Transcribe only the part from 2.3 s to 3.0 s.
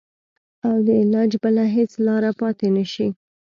پاته نه